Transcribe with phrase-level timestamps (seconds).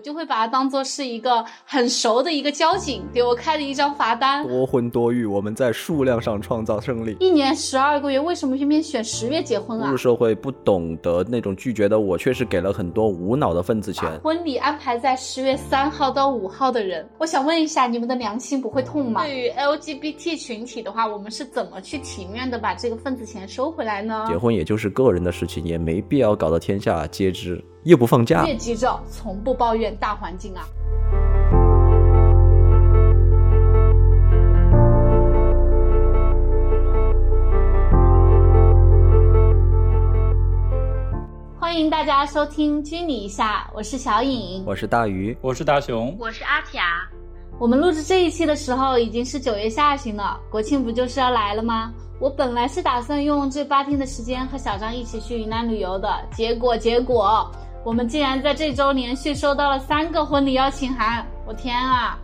[0.00, 4.48] 我就会把它当做是一个很熟的一个交警给我开的一张罚单。
[4.48, 7.18] 多婚多育，我们在数量上创造胜利。
[7.20, 9.90] 一年十二个月，为什么偏偏选十月结婚啊？
[9.90, 14.10] 入社会不懂得那种拒绝的我，确实给了很多无脑的份子钱。
[14.20, 19.22] 婚礼安排在十月三号到五号的人，我想问一下，你们的良心不会痛吗？
[19.22, 24.24] 对于 LGBT 群体的话，我们是怎么去体面的把这个份子钱收回来呢？
[24.26, 27.62] 结婚也就是个人的事情，也没必要搞得天下皆知。
[27.84, 30.68] 又不放假，越急着从不抱怨大环境啊。
[41.58, 47.08] 欢迎大家收听《拘你一下》，我是小颖，我是大鱼，我是大熊，我是阿雅。
[47.58, 51.90] 我们录制这一期的时候已经是九月下旬了，国庆不就是要来了吗？
[52.18, 57.50] 我本来是打算用这八天的时间和小张一起去云南旅游的，结果结果。
[57.82, 62.18] 我们竟然在这周连续收到了三个婚礼邀请函，我天啊！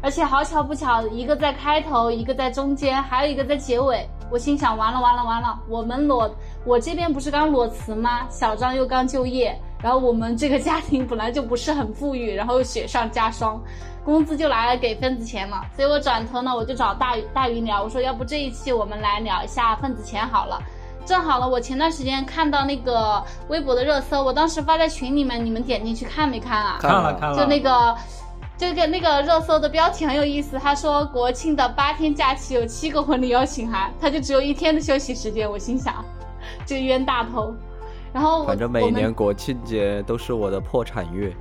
[0.00, 4.08] 而且好巧不巧，一个在开头，一个在中间，还有一个在结尾。
[4.30, 5.58] 我心想，完了完了完了！
[5.68, 6.30] 我们裸，
[6.64, 8.26] 我这边不是刚裸辞吗？
[8.30, 13.60] 小张又刚就业，然后我们这个家庭本来就不是很富裕，然后雪上加霜，
[14.04, 15.62] 工资就拿来给份子钱了。
[15.74, 20.62] 所以我转头呢，我就找大大鱼聊，我说要不这一期我们来聊一下份子钱好了。
[21.08, 26.76] 正好了，我前段时间看到那个微博的热搜，我当时发在群里面，你们点进去看没看啊？
[26.78, 27.34] 看了看了。
[27.34, 27.96] 就那个，
[28.58, 35.50] 这个那个热搜的标题很有意思，他说国庆的八天假期有七个婚礼邀请函，他就只有一天的休息时间。
[35.50, 36.04] 我心想，
[36.66, 37.54] 这冤大头。
[38.12, 41.34] 然后反正每年国庆节都是我的破产月。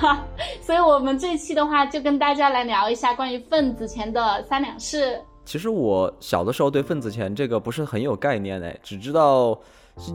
[0.60, 5.18] 所以我们这期的话，就跟大家来聊一下关于份子钱的三两事。
[5.44, 9.58] 其实我小的时候对份子钱这个不是很有概念哎，只知道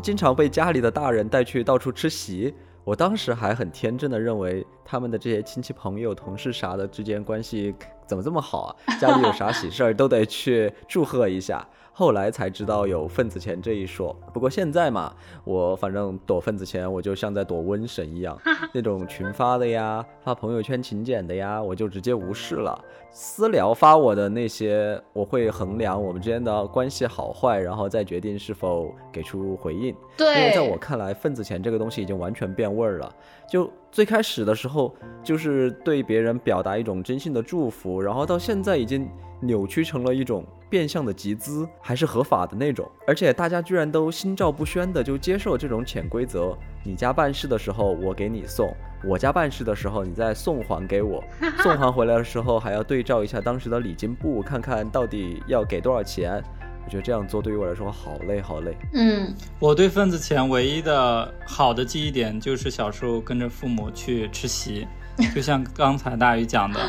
[0.01, 2.53] 经常被家里的大人带去到处吃席。
[2.83, 7.75] 我当时还很天真的认为他们的这些亲戚朋友、同事啥的之间关系
[8.07, 8.75] 怎么这么好啊？
[8.99, 11.67] 家里有啥喜事儿都得去祝贺一下。
[11.99, 18.39] 后来才知道有份子钱这一说，不过现在嘛，我反正躲份子钱，我就像在躲瘟神一样，
[18.71, 22.81] 那种群发的呀，发朋友圈请柬的呀，我就直接无视了。
[23.11, 29.93] 私聊发我的那些，我会衡量我们之间的关系好坏，然后再决定是否给出回应。
[30.15, 33.13] 对，因为在我看来，份子钱这个东西已经完全变味儿了。
[33.51, 39.05] 就最开始的时候，就是对别人表达一种真心的祝福，然后到现在已经
[39.41, 40.45] 扭曲成了一种。
[40.69, 46.55] 变相的集资还是合法的那种，而且大家居然都心照不宣的就接受这种潜规则。
[46.83, 51.23] 你家办事的时候我给你送，我家办事的时候你再送还给我，
[51.63, 56.41] 送还回来的时候还要对照一下当时的礼金簿，看看到底要给多少钱。
[56.85, 58.75] 我觉得这样做对于我来说好累好累。
[58.93, 64.87] 嗯，我对份子钱唯一的好的记忆点就是小时候跟着父母去吃席，
[65.35, 66.79] 就像刚才大鱼讲的，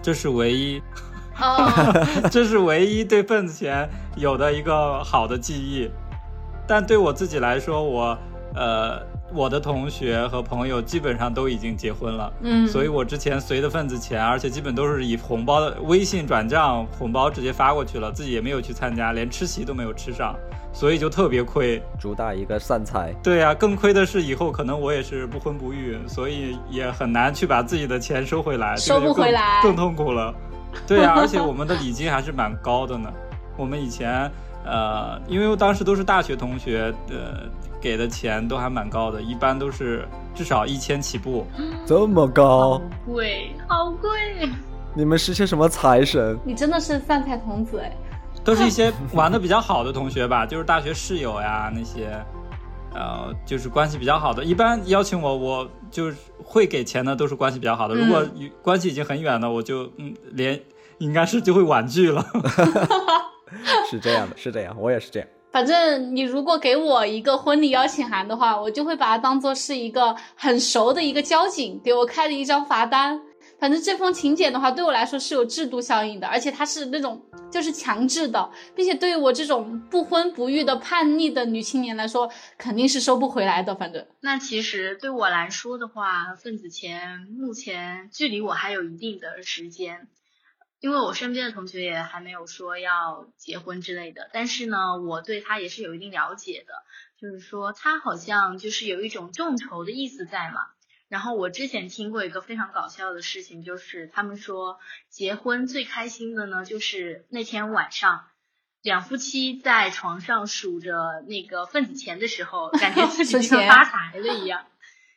[0.00, 0.80] 这是唯一。
[1.40, 1.70] 哦，
[2.30, 5.90] 这是唯一对份子钱有的一个好的记忆，
[6.66, 8.18] 但对我自己来说，我
[8.54, 9.00] 呃，
[9.32, 20.34] 我的同学和朋友基本上都已经结婚了，嗯，所以我之前随的份子钱，而且基本都是以红包的微信转账，红包直接发过去了，自己也没有去参加，连吃席都没有吃上，
[20.72, 23.14] 所以就特别亏，主打一个散财。
[23.22, 30.34] 对呀，更亏的是以后可能我也是不婚不育，所以也很难去把自己的钱收回来，收不回来，更痛苦了。
[30.86, 33.10] 对呀，而且我们的礼金还是蛮高的呢。
[33.56, 34.30] 我们以前，
[34.64, 37.48] 呃，因为当时都是大学同学，呃，
[37.80, 41.46] 给的钱都还蛮高的，一般都是至少一千起步。
[41.84, 42.80] 这么高？
[43.06, 44.48] 贵，好贵！
[44.94, 46.38] 你们是些什么财神？
[46.44, 47.92] 你真的是散财童子哎！
[48.42, 52.10] 都是一些玩的比较好的同学吧，就是大学室友呀那些。
[52.94, 57.94] 呃，就是关系比较好的，一般邀请我，我就是会给钱的，都是关系比较好的。
[57.94, 58.24] 如果
[58.62, 60.60] 关系已经很远了，我就嗯，连
[60.98, 62.24] 应该是就会婉拒了。
[63.90, 65.28] 是这样的，是这样，我也是这样。
[65.52, 73.20] 反正你如果给我一个婚礼邀请函的话，我就会把它当做是一个很熟的一个交警给我开的一张罚单。
[73.60, 83.74] 反正这封请柬的话，对我来说是有制度效应的，而且它是那种就是强制的，并且对于我这种不婚不育的叛逆的女青年来说，肯定是收不回来的。
[83.74, 90.08] 反正那其实对我来说的话，份子钱目前距离我还有一定的时间，
[90.80, 94.30] 因为我身边的同学也还没有说要结婚之类的。
[94.32, 96.72] 但是呢，我对他也是有一定了解的，
[97.20, 100.60] 就是说他好像就是有一种众筹的意思在嘛。
[101.10, 104.78] 然后我之前听过一个非常搞笑的事情，就是他们说
[105.08, 108.26] 结婚最开心的呢，就是那天晚上
[108.80, 110.94] 两夫妻在床上数着
[111.26, 114.66] 那个份子钱的时候，感觉自己就发财了一样。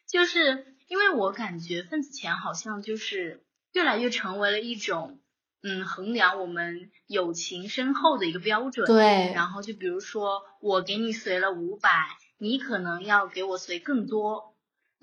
[0.08, 5.20] 就是因为我感觉份子钱好像就是越来越成为了一种，
[5.62, 8.88] 嗯，衡量我们友情深厚的一个标准。
[8.88, 11.90] 对，然后就比如说我给你随了五百，
[12.40, 14.53] 你可能要给我随更多，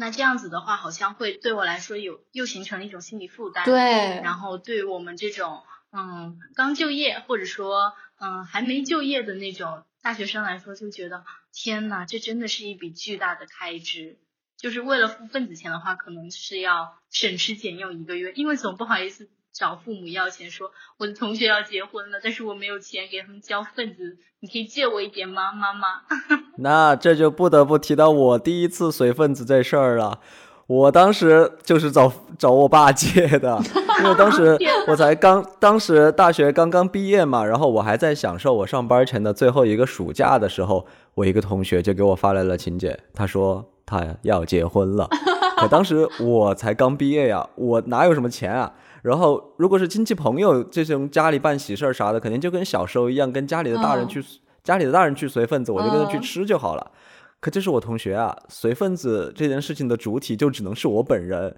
[0.00, 3.66] 那这样子的话，好像会对我来说有又形成了一种心理负担。
[3.66, 3.78] 对，
[4.22, 5.62] 然后对我们这种
[5.92, 14.18] 嗯刚就业或者说嗯还没就业的那种大学生来说，就觉得天呐，这真的是一笔巨大的开支。
[14.56, 25.86] 就是为了付份子钱的话，可能是要省吃俭用一个月，因为总不好意思找父母要钱，说我的同学要结婚了，但是我没有钱给他们交份子，你可以借我一点吗，妈妈？
[26.58, 30.20] 那这就不得不提到我第一次随份子这事儿了。
[30.66, 33.60] 我当时就是找找我爸借的，
[33.98, 34.56] 因为当时
[34.86, 45.08] 我才刚，当时大学刚刚毕业嘛，然后我还在享受我上班前的最后一个暑假的时候，我一个同学就给我发来了请柬，他说他要结婚了，
[45.58, 48.72] 可当时我才刚毕业呀，我哪有什么钱啊？
[49.02, 54.22] 然后如果是亲戚朋友这种家里办喜事儿啥的，肯定就跟小时候一样，跟家里的大人去，
[54.62, 56.90] 家里的大人去随份子，我就跟着去吃就好了。
[57.40, 61.56] 可这是我同学啊，随份子这件事情的主体就只能是我本人，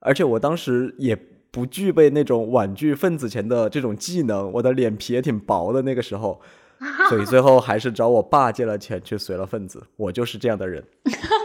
[0.00, 1.16] 而且我当时也
[1.52, 6.40] 不具备那种婉拒份子钱的这种技能，我的脸皮也挺薄的那个时候，
[7.08, 9.80] 所以最后还是找我爸借了钱去随了份子。
[9.96, 10.84] 我就是这样的人。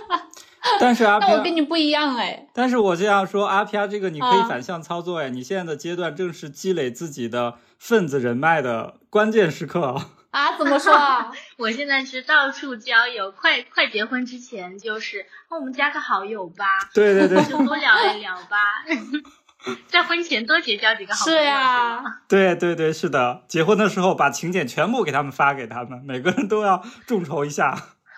[0.81, 2.47] 但是阿那我跟你不一样哎。
[2.53, 10.05] 但是我这样说，阿 P R 这个你可以反向操作哎，你现在的阶段正是积累自己的份子人脉的关键时刻。
[10.31, 10.57] 啊？
[10.57, 11.31] 怎么说啊？
[11.57, 18.83] 我现在是到处交友，快快结婚之前就是哦，我们加个好友吧，对对对，就多聊一聊吧。
[19.87, 21.39] 在婚前多结交几个好朋友。
[21.39, 23.43] 是呀，对对对，是的。
[23.47, 27.75] 结婚的时候把请柬全部给他们发给他们，每个人都要众筹一下。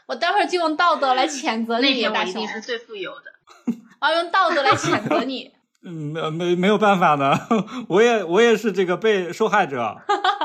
[0.08, 2.48] 我待会儿就用道德来谴责你，那天我大雄一定。
[2.48, 3.24] 是最富有的。
[4.02, 5.52] 我要用道德来谴责你。
[5.84, 7.38] 嗯，没没没有办法呢，
[7.88, 9.98] 我也我也是这个被受害者。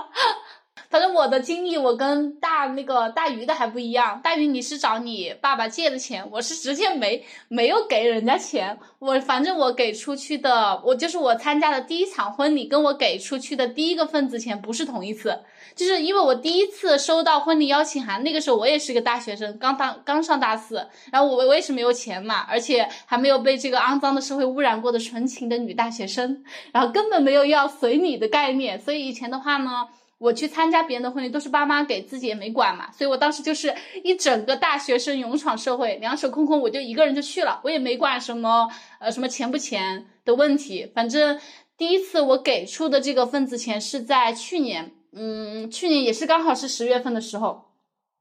[0.93, 4.21] 反正我的经历，我跟大那个大鱼的还不一样。
[4.23, 8.79] 大鱼你是找你爸爸借的钱，我是直接没没有给人家钱。
[8.99, 15.41] 我反正我给出去的，我就是我参加的第一场婚礼，跟我给出去的第一个份子钱不是同一次。
[15.75, 29.89] 就是因为我第一次收到婚礼邀请函，那个时候我也是个大学生，刚当刚上大四，然后我我也是没有钱嘛，而且还没有被这个肮脏的社会污染过的纯情的女大学生，然后根本没有要随礼的概念，所以以前的话呢。
[30.23, 33.75] 我去参加别人的婚礼都是爸妈给，自己也没管嘛，所以我当时就是
[34.05, 38.69] 一整个大学生勇闯社会，两手空空，我就一个人就去了，我也没管什么
[39.01, 41.41] 呃什么钱不钱的问题，反正
[41.77, 47.72] 第一次我给出的这个份子钱是在去年，嗯，去年也是刚好是十月份的时候。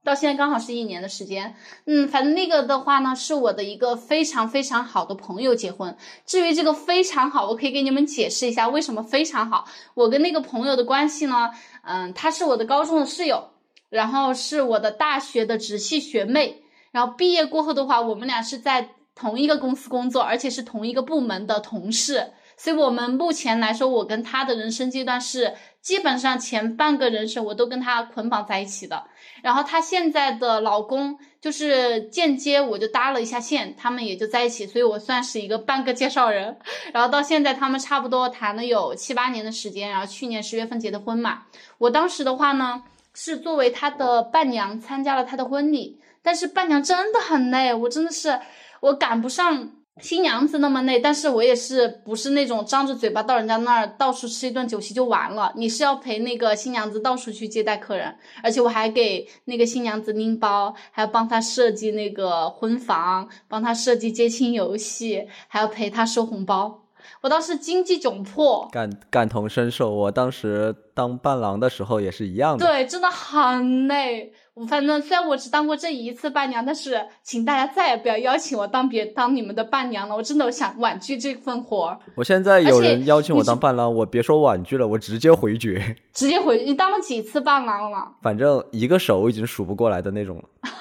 [0.04, 1.56] 到现在刚好是一年的时间，
[1.86, 5.96] 嗯，反正那个的话呢，是我的一个非常非常好的朋友结婚。
[6.26, 9.66] 至于这个非常好，我可以给你们解释一下为什么非常好。
[9.94, 11.52] 我跟那个朋友的关系呢，
[11.84, 13.52] 嗯，他是我的高中的室友，
[13.90, 22.32] 然后是我的大学的直系学妹，然后毕业过后的话，我们俩是在同一个公司工作，而且是同一个部门的同事。
[22.62, 29.04] 所以我们目前来说，我跟他的人生阶段是基本上前半个人生我都跟他捆绑在一起的。
[29.42, 36.56] 然后他现在的老公就是间接我就搭了一下线，他们也就在一起，所以我算是一个半个介绍人。
[36.94, 41.46] 然后到现在他们差不多谈了有七八年的时间，然后去年十月份结的婚嘛。
[41.80, 42.84] 我当时的话呢，
[43.16, 48.40] 是作为他的伴娘参加了他的婚礼，但是伴娘真的很累，我真的是
[48.82, 49.72] 我赶不上。
[50.02, 55.54] 新娘子那么累，但是我也是不是那种张着嘴巴到人家那儿到处吃一顿酒席就完了。
[55.56, 66.81] 你是要陪那个新娘子到处去接待客人，而且我还给那个新娘子拎包，还要帮她设计那个婚房，帮她设计接亲游戏，还要陪她收红包。
[67.22, 69.92] 我当时经济窘迫，感感同身受。
[69.92, 72.66] 我当时当伴郎的时候也是一样的。
[72.66, 74.34] 对，真的很累。
[74.56, 80.16] 我反正虽然我只当过这一次伴娘，但是请大家再也不要邀请我当别当你们的伴娘了。
[80.16, 82.00] 我真的想婉拒这份活儿。
[82.16, 85.96] 我现在有人邀请我当伴郎，我别说婉拒了，我直接回绝。
[86.14, 88.12] 直接回你当了几次伴郎了？
[88.24, 90.44] 反正一个手已经数不过来的那种了。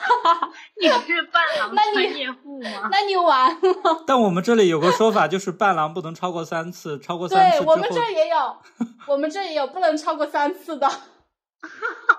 [0.81, 2.89] 你是伴郎 那你专业户吗？
[2.91, 4.05] 那你完了。
[4.07, 8.57] 但我们这里有个说法，就是伴郎不能超过三次，超过三次之后对我们这也有，
[9.07, 10.91] 我们这也有不能超过三次的。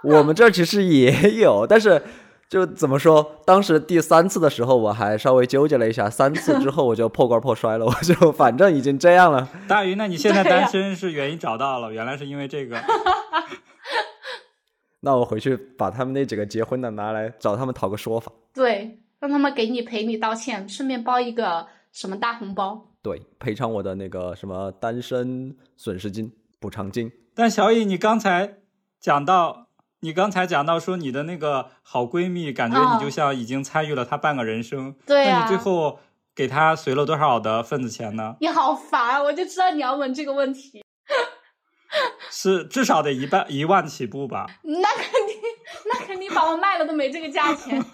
[0.03, 2.03] 我们这其实也有，但是
[2.47, 9.47] 就怎么说，当时第三次的时候我还稍微纠结了一下，三次之后我就破罐破摔了，我就反正已经这样了。
[9.67, 12.77] 大鱼，那你现在单身是原因找到了，原来是因为这个。
[15.03, 18.31] 那我回去把他们那几个结婚的拿来找他们讨个说法。
[18.53, 22.87] 对，让他们给你赔礼道歉，顺便包一个什么大红包。
[23.01, 27.11] 对，赔偿我的那个什么单身损失金、补偿金。
[27.33, 28.57] 但小乙，你刚才
[28.99, 29.65] 讲到，
[30.01, 34.93] 你刚才讲到说你的那个好闺蜜，感觉你就像已经参与了她半个人生。
[35.07, 35.97] 对那你最后
[36.35, 38.35] 给她随了多少的份子钱呢？
[38.39, 40.83] 你好烦，啊我就知道你要问这个问题。
[42.31, 44.47] 是至少得一半一万起步吧？
[44.63, 45.35] 那肯定，
[45.85, 47.83] 那肯定把我卖了都没这个价钱。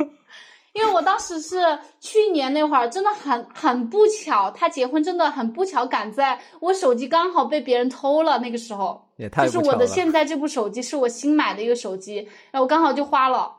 [0.73, 1.57] 因为我当时是
[1.99, 12.17] 去年那会儿，真的很很不巧，他结婚真的很不巧，赶在我手机刚好被别人偷了那个时候，也太就是我的现在这部手机是我新买的一个手机，
[12.51, 13.51] 然后我刚好就花了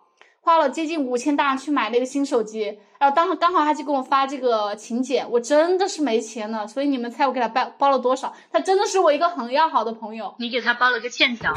[0.49, 8.33] 花了接近五千大去买了一个新手机，然后当时刚好他就给我发这个请柬，我真的是没钱了，所以你们猜我给他包包了多少？
[8.50, 11.52] 他真的是我一个很要好的朋友，你给他包了个欠条。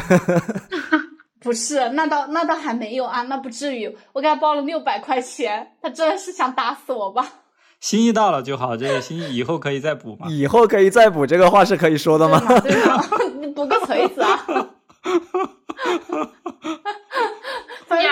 [1.40, 3.96] 不是，那倒那倒还没有啊，那不至于。
[4.12, 7.26] 我给他包了六百块钱，他真的是想打死我吧？
[7.80, 10.28] 心意到了就好，这个心意以后可以再补嘛。
[10.28, 12.42] 以后可以再补，这个话是可以说的吗？
[12.60, 13.02] 对吗？
[13.40, 14.46] 你补个锤子啊！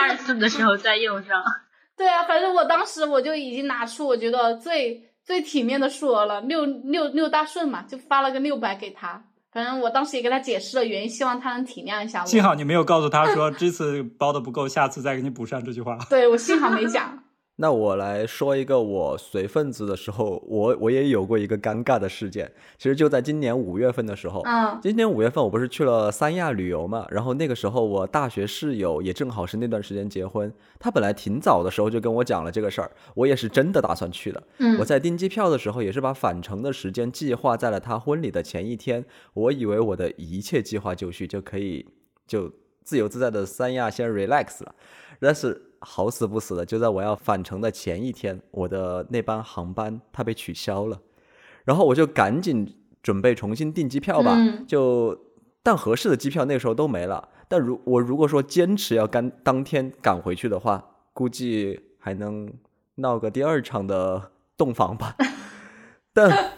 [0.09, 1.43] 第二次的时候再用上。
[1.95, 9.23] 对啊，反正我当时我就已经拿出我觉得最最体面的数额了，六六六大顺嘛，就发了个六百给他。
[9.51, 12.25] 反正我当时也跟他解释了原因，希望他能体谅一下我。
[12.25, 15.97] 幸好你没有告诉他说 这次包的不够，下次再给你补上这句话。
[16.09, 17.18] 对我幸好没讲。
[17.61, 22.49] 那我来说一个我随份子的时候，我我也有过一个尴尬的事件。
[22.77, 30.49] 其实就在今年五月份的时候，嗯，今年五月份我不是去了三亚旅游嘛，然后那个时候我大学室友也正好是那段时间结婚，
[30.79, 34.41] 他本来挺早的时候就跟我讲了这个事儿，我也是真的打算去的。
[34.59, 41.85] 嗯，我在订机票的时候也是把返程的时间计划在了他婚礼的前一天，我以为我的一切计划就绪就可以
[42.25, 42.49] 就
[42.85, 44.73] 自由自在的三亚先 relax 了，
[45.19, 45.65] 但是。
[45.81, 50.99] 好死不死的，就在我要返程的前一天，我的那班航班它被取消了，
[51.63, 54.35] 然后我就赶紧准备重新订机票吧。
[54.37, 55.17] 嗯、就
[55.63, 57.27] 但合适的机票那个时候都没了。
[57.47, 60.83] 但如我如果说坚持要赶当天赶回去的话，
[61.13, 62.51] 估计还能
[62.95, 65.15] 闹个第二场的洞房吧。
[66.13, 66.53] 但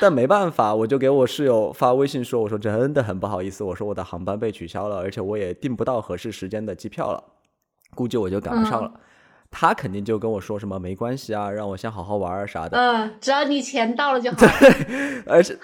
[0.00, 7.22] 但没办法，我就给我室友发微信说：“我说真的很不好意思，我说我的航班被取消了，而且我也订不到合适时间的机票了。”
[7.94, 9.00] 估计我就赶不上了，嗯、
[9.50, 12.76] 他肯定就跟我说什么没关系啊，让我先好好玩啥的。
[12.76, 14.36] 嗯，只要你钱到了就好。
[14.60, 15.56] 对，而且，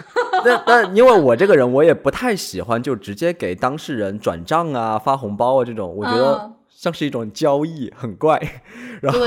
[0.45, 8.41] 但但因为我这个人，我也不太喜欢就直接给当事人转账啊、发红包啊这种，我觉得像是一种交易，很怪。
[9.03, 9.27] 然后，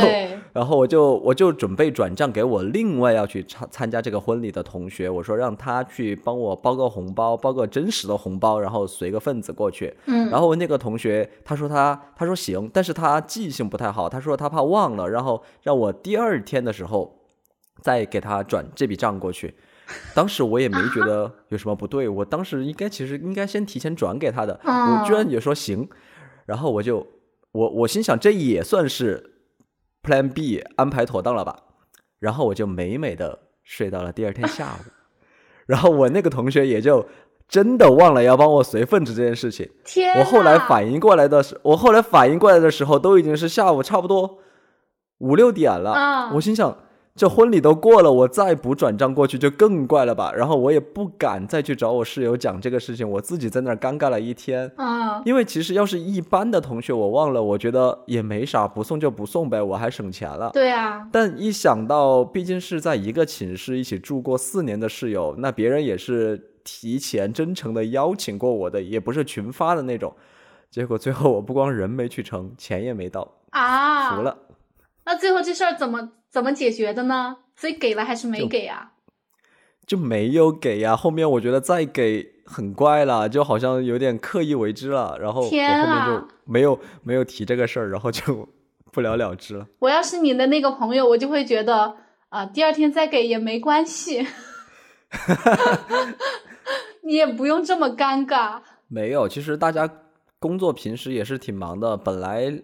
[0.53, 9.95] 然后我就我就准备转账给我另外要去参参加这个婚礼的同学，我说让他去帮我包个红包，包个真实的红包，然后随个份子过去。
[10.07, 17.19] 嗯，然后那个同学他说他他说行，但是他记性不太好，他说他怕忘了，然后让我第二天的时候
[17.83, 19.53] 再给他转这笔账过去。
[20.15, 25.87] 当时我也没觉得有什么不对，我当时应该其实应该先提前转给他的，哦、我居然也说行，
[26.47, 27.05] 然后我就
[27.53, 29.31] 我我心想这也算是。
[30.05, 31.55] Plan B 安排妥当了吧，
[32.19, 34.91] 然后我就美美的睡到了第二天下午，
[35.65, 37.07] 然后我那个同学也就
[37.47, 39.69] 真的忘了要帮我随份子这件事情。
[39.85, 40.19] 天！
[40.19, 44.39] 我后来反应过来的时，我后来反应过来的时候，都已经是下午差不多
[45.19, 45.91] 五六点了。
[45.91, 46.77] 啊、我心想，
[47.15, 50.33] 这婚礼都过了，我再不转账过去就更怪了吧？
[50.35, 54.71] 然后我也不敢再去找我室友讲这个事情，我自己在那儿尴尬了一天。
[54.77, 60.49] 啊，因为其实要是一般的同学，我忘了，我觉得也没啥，不送就不送呗，我还省钱了。
[60.53, 61.07] 对啊。
[61.11, 70.11] 但一想到毕竟是在一个寝室一起住过四年的室友，那别人也是提前真诚的邀请过我的，也不是群发的那种。
[70.71, 74.35] 结果最后我不光人没去成，钱也没到啊，服了。
[75.05, 77.37] 那最后这事儿怎么怎么解决的呢？
[77.55, 78.93] 所以给了还是没给啊？
[79.85, 80.95] 就没有给呀、啊。
[80.95, 85.15] 后面我觉得再给很怪了，就好像有点刻意为之了。
[85.21, 88.49] 然后我后面就没有没有提这个事儿，然后就
[88.91, 89.67] 不了了之了。
[89.77, 91.83] 我要是你的那个朋友，我就会觉得
[92.29, 94.25] 啊、呃，第二天再给也没关系，
[97.05, 98.59] 你也不用这么尴尬。
[98.87, 99.87] 没有，其实大家
[100.39, 102.63] 工作平时也是挺忙的，本来。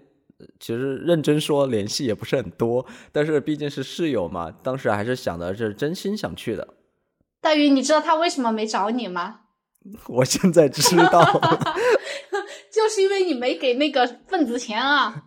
[0.59, 6.75] 其实认真说，联系也不是很多，但是毕竟是室友嘛，当时还是想的是真心想去的。
[7.41, 9.41] 大鱼，你知道他为什么没找你吗？
[10.07, 11.23] 我现在知道，
[12.71, 15.23] 就是因为你没给那个份子钱啊。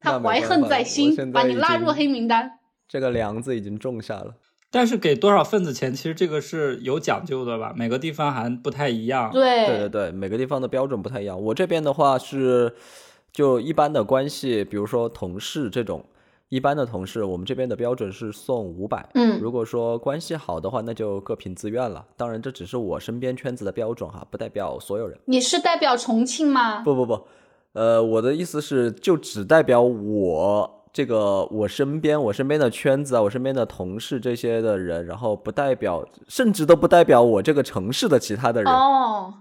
[0.00, 2.58] 他怀恨在心，把你拉入黑名单。
[2.86, 4.34] 这个梁子已经种下了。
[4.70, 7.72] 但是给多少份子钱，其实这个是有讲究的吧？
[7.76, 9.30] 每个地方还不太一样。
[9.32, 11.40] 对对对对，每个地方的标准不太一样。
[11.40, 12.74] 我这边的话是，
[13.32, 16.04] 就一般的关系，比如说同事这种，
[16.48, 19.08] 一般的同事，我们这边的标准是送五百。
[19.14, 22.04] 嗯如果说关系好的话，那就各凭自愿了。
[22.16, 25.18] 当然，这只是我身边圈子的标准哈，不代表所有人。
[25.26, 26.82] 你是代表重庆吗？
[26.82, 27.26] 不不不，
[27.72, 38.72] 呃，我的意思是，就只代表我这个我身边我身边的圈子啊，我身边的同事这些的人，然后不代表，甚至都不代表我这个城市的其他的人。
[38.72, 39.34] 哦，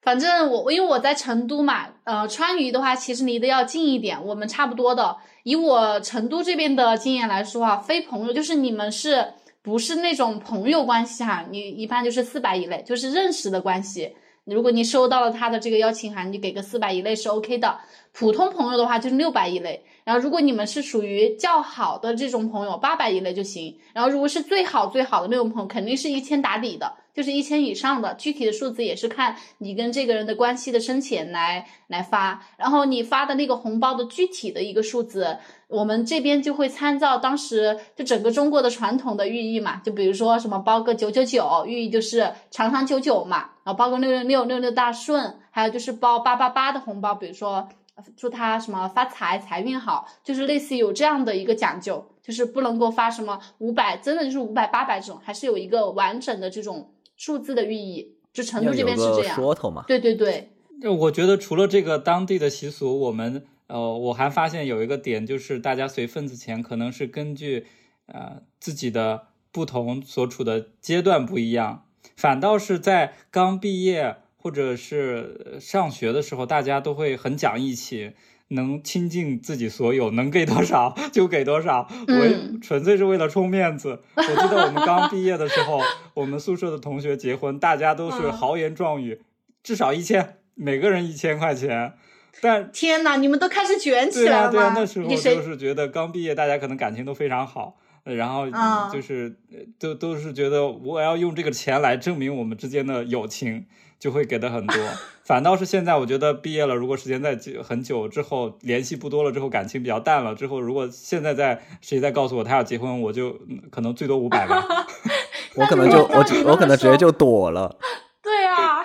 [0.00, 5.18] 反正我因为我在成都嘛，呃，川渝的话其实离得要近一点，我们差不多的。
[5.42, 11.44] 以我成都这边的经验来说啊，非朋友就是你们是不是那种朋友关系哈？
[11.50, 14.16] 你一般就是四百以内，就是认识的关系。
[14.46, 17.76] 如果你收到了他的这个邀请函，你给个四百以内是 OK 的。
[18.18, 23.78] 普通朋友的话就是六百以内，然后如果你们是属于较好的这种朋友，八百以内就行。
[23.92, 28.14] 然后如果是最好最好的那种朋友，肯定是一千打底的，就是一千以上的。
[28.14, 32.42] 具体的数字也是看你跟这个人的关系的深浅来来发。
[32.56, 35.36] 然后你发的那个红包的具体的一个数字，
[35.68, 47.68] 我们这边就会参照当时就整个中国的传统的寓意嘛，就比如说什么包个九九九，寓意就是长长久久嘛，然后包个六六六六六大顺，还有就是包八八八的红包，比如说
[48.16, 58.14] 祝他什么发财财运好，就是类似于有这样的一个讲究，就是不能够发什么五百，真的就是五百八百这种，还是有一个完整的这种数字的寓意。
[58.32, 59.82] 就成都这边是这样，说头嘛。
[59.88, 60.50] 对对对，
[60.82, 67.66] 就我觉得除了这个当地的习俗，我们呃，我还发现有一个点，就是大家随份子钱可能是根据
[68.04, 78.12] 呃自己的不同所处的阶段不一样，反倒是在刚毕业或者是呃上学的时候，大家都会很讲义气。
[78.50, 84.00] 能倾尽自己所有，能给多少 就给多少，为嗯纯粹是为了充面子。
[84.14, 85.80] 我记得我们刚毕业的时候，
[86.14, 89.20] 我们宿舍的同学结婚，大家都是嗯豪言壮语，
[89.64, 91.94] 至少一千，每个人一千块钱。
[92.40, 94.50] 但天呐，你们都开始卷起来了吗？
[94.52, 103.66] 对啊，那时候就是觉得刚毕业，大家可能感情都非常好，呃然后啊就是呃都都是觉得我要用这个钱来证明我们之间的友情，
[103.98, 104.76] 就会给的很多。
[105.24, 114.64] 反倒是现在，我觉得毕业了，如果时间在久很久之后，联系不多了之后，感情比较淡了之后，如果现在在谁再告诉我他要结婚，我就嗯可能最多五百吧。
[115.56, 117.76] 我可能就我我可能直接就躲了。
[118.22, 118.84] 对啊，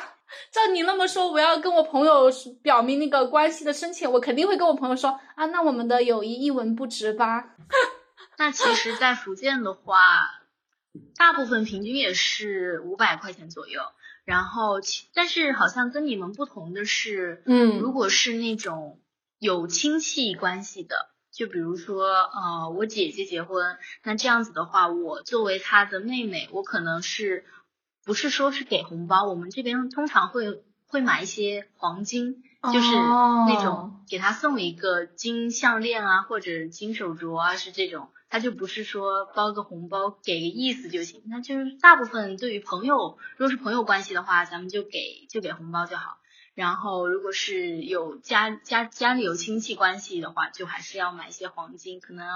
[0.52, 2.32] 照你那么说，我要跟我朋友
[2.64, 7.56] 表明那个关系的深浅，我肯定会跟我朋友说啊，那我们的友谊一文不值吧？
[8.40, 10.00] 那其实，在福建的话，
[11.18, 13.82] 大部分平均也是五百块钱左右。
[14.32, 18.98] 然后其，但是好像跟你们不同的是，嗯如果是那种
[19.40, 27.44] 有亲戚关系的，就比如说，呃，我姐姐结婚，那这样子的话，我作为她的妹妹，我可能是
[28.06, 29.26] 不是说是给红包？
[29.26, 32.42] 我们这边通常会会买一些黄金，
[32.72, 38.08] 就是那种哦给她送一个金项链啊，或者金手镯啊，是这种。
[38.32, 46.18] 他就不是说包个红包给个意思就行，那就是大部分对于朋友，如果是朋友关系的话，咱们就给就给红包就好。
[46.56, 52.34] 然后如果是有家家家里有亲戚关系的话，就还是要买一些黄金，可能要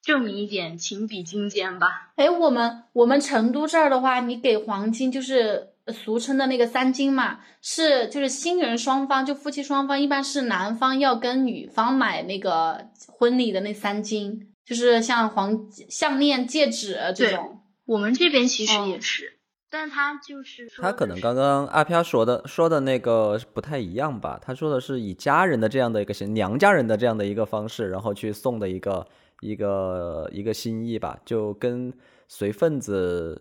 [0.00, 2.12] 证明一点情比金坚吧。
[2.16, 17.62] 哎，我们我们成都这儿的话，你给黄金就是俗称的那个三金嘛，是就是新人双方就夫妻双方，一般是男方要跟女方买那个婚礼的那三金，就是像黄项链、戒指这种。
[17.86, 19.38] 我们这边其实哦也是，
[19.70, 24.40] 但他就是他可能刚刚阿飘说的说的那个不太一样吧？
[24.42, 29.06] 他说的是以家人的这样的一个形，娘家人的这样的一个方式，然后去送的一个
[29.40, 31.92] 一个一个心意吧，就跟
[32.26, 33.40] 随份子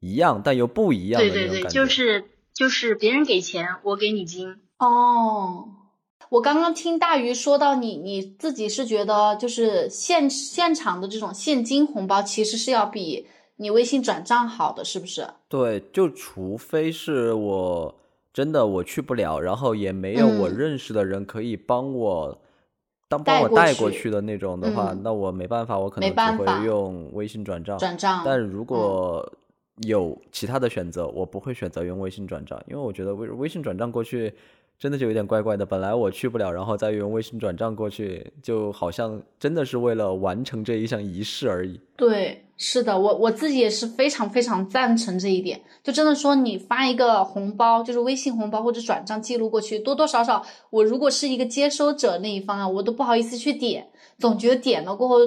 [0.00, 1.80] 一样，但又不一样的对对对，那种感觉。
[1.80, 4.56] 就是就是别人给钱，我给你金。
[4.78, 5.68] 哦，
[6.28, 15.26] 我刚刚听大鱼说到你你自己是觉得就是现现场的这种现金红包其实是要比你微信转账好的，是不是？
[15.48, 17.94] 对，就除非是我
[18.32, 22.38] 真的我去不了，然后也没有我嗯认识的人可以帮我。
[23.08, 27.78] 当帮我带过去的那种的话，嗯那我没办法，我可没能只会用微信转账。
[27.78, 28.22] 转账。
[28.24, 29.24] 但如果
[29.82, 34.34] 有其他的选择，我不会选择用微信转账，因为我觉得微微信转账过去
[34.78, 35.64] 真的就有点怪怪的。
[35.64, 41.80] 本来我去不了，然后再用微信转账过去，就好像真的是为了完成这一项仪式而已。
[41.96, 45.62] 对，是的，我我自己也是非常非常赞成这一点。
[45.82, 55.20] 就真的说，你发一个红包，就是微信红包或者转账记录过去，多多少少，我如果是一个接收者那一方啊，我都不好意思去点，总觉得点了过后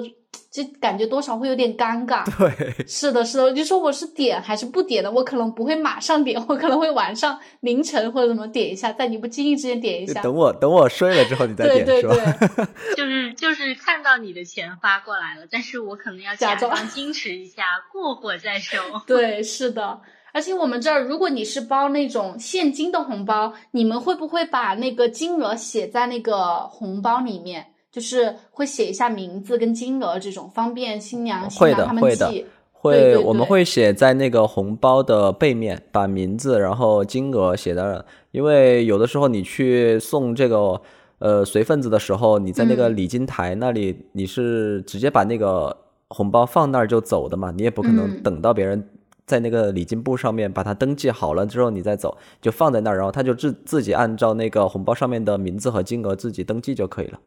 [0.50, 2.24] 就感觉多少会有点尴尬。
[2.36, 10.20] 对， 是的，是的，就说我是点还是不点的，我可能不会马上点，我可能会晚上凌晨或者怎么点一下，在你不经意之间点一下。
[10.22, 12.48] 等我等我睡了之后你再点，对对是吧？
[12.56, 18.76] 对， 就是就是看到你的钱发过来了，但是我可能要假装假装矜持一下，过会儿再收。
[19.06, 20.00] 对，是的。
[20.32, 27.69] 而且我们这儿，如果你是包那种现金的红包，你们会不会把那个金额写在那个红包里面？
[27.90, 32.46] 就是会写一下名字跟金额这种，方便新娘新会的郎他们会的记。
[32.72, 38.04] 会，对对我们会写在那个红包的背面，把名字然后金额写在那。
[38.30, 40.80] 因为有的时候你去送这个
[41.18, 45.76] 呃随份子的时候，你在那个嗯礼金台那里，你是直接把那个
[46.08, 48.88] 红包放那儿就走的嘛，你也不可能嗯等到别人
[49.26, 57.18] 在那个礼金簿上面把它登记好了之后你再走，就放在那儿，然后他就自自己按照那个红包上面的名字和金额自己登记就可以了。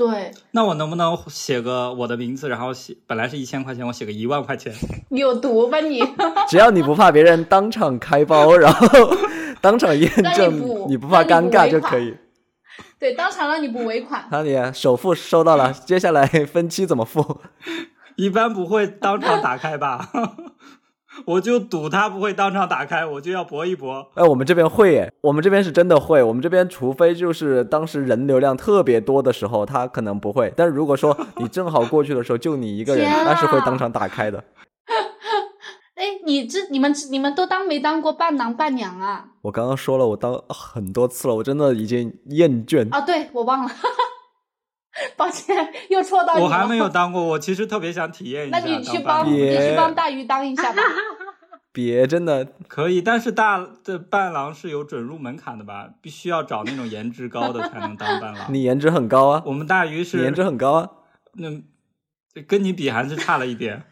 [0.00, 4.72] 对，那我能不能写个我的名字，然后写本来是一千块钱，我写个一万块钱？
[5.10, 6.02] 你有毒吧你？
[6.48, 8.88] 只要你不怕别人当场开包，然后
[9.60, 12.16] 当场验证，你不怕尴尬就可以。
[12.98, 14.24] 对，当场让你补尾款。
[14.30, 17.42] 那你首付收到了，接下来分期怎么付？
[18.16, 20.08] 一般不会当场打开吧？
[21.26, 24.06] 我就赌他不会当场打开，我就要搏一搏。
[24.14, 26.22] 哎，我们这边会耶，我们这边是真的会。
[26.22, 30.52] 我们这边除非就是当时人流量特别多的时候，他可能不会。
[30.56, 34.42] 但是如果说你正好过去的时候就你一个人，那是会当场打开的。
[35.96, 39.26] 哎，你这你们你们都当没当过伴郎伴娘啊？
[39.42, 42.88] 我刚刚说了，我当很多次了，我真的已经厌倦。
[42.90, 43.70] 啊，对我忘了，
[45.16, 46.42] 抱歉，又戳到你。
[46.42, 48.76] 我还没有 当过，我其实特别想体验一下那下。
[48.76, 50.82] 你去帮你去帮大鱼当一下吧。
[51.72, 55.88] 别真的，可以，但是大这伴郎是有准入门槛的吧？
[56.02, 58.52] 必须要找那种颜值高的才能当伴郎。
[58.52, 60.90] 你颜值很高啊，我们大鱼是颜值很高啊。
[61.34, 63.84] 那跟你比还是差了一点。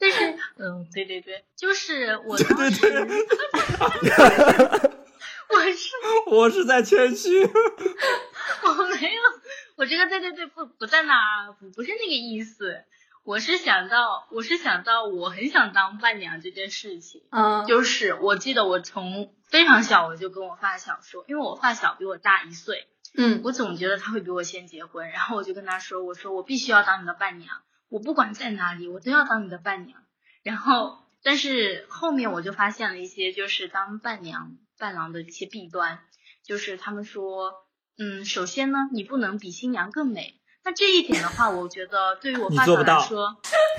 [0.00, 3.06] 但是，嗯，对对对，就是我当时，
[5.48, 5.90] 我是
[6.26, 7.48] 我是在谦虚。
[10.06, 11.14] 对对对不不在那
[11.46, 12.84] 儿，不不是那个意思。
[13.24, 17.22] 我是想到，我是想到，我很想当伴娘这件事情。
[17.30, 30.00] 嗯，就是我记得我从非常小我就跟我发小说，因为我发小比我大一岁，嗯，我总觉得他会比我先结婚，然后我就跟他说，我说我必须要当你的伴娘，我不管在哪里，我都要当你的伴娘。
[30.42, 36.00] 然后，但是后面我就发现了一些就是当伴娘、伴郎的一些弊端，
[36.44, 37.52] 就是他们说，
[37.98, 40.34] 嗯，首先呢，你不能比新娘更美。
[40.64, 43.36] 那这一点的话，我觉得对于我发小来说，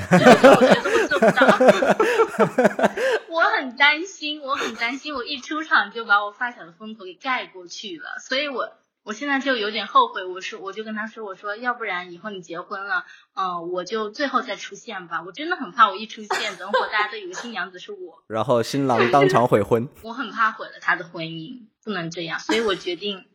[0.09, 2.91] 对对对，我觉得我做不到。
[3.29, 8.69] 我很担心，我很担心，我一出场就把我发小的风头给盖过去了，所以我
[9.03, 10.25] 我现在就有点后悔。
[10.25, 15.23] 我说，我就跟他说，我说，要不然以后你结婚了，嗯、我就最后再出现吧。
[15.25, 23.25] 我真的很怕我一出现，等会儿大家都以为新娘子是我，然后新郎当场悔婚， 我很怕毁了他的婚姻，不能这样，所以我决定，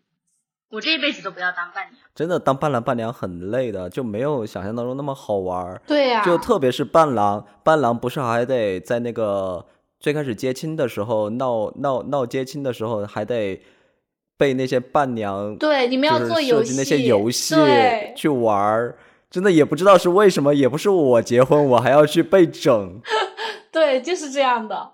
[0.71, 1.97] 我这一辈子都不要当伴娘。
[2.15, 5.81] 真的当伴郎伴娘很累的，就没有想象当中那么好玩儿。
[5.87, 9.65] 对呀、就特别是伴郎，伴郎不是还得在那个
[9.99, 13.63] 最开始接亲的时候闹闹闹接亲的时候，还得
[14.37, 17.55] 被那些伴娘对，你们要做游戏，设计那些游戏，
[18.15, 18.99] 去玩儿，
[19.31, 23.01] 真的也不知道是为什么，也不是我结婚我还要去被整，
[23.73, 24.93] 对，就是这样的。